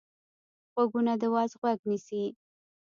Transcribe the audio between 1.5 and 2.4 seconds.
غوږ نیسي